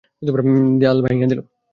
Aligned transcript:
দেয়াল 0.79 0.97
ভাইঙা 1.03 1.25
দিলো। 1.31 1.43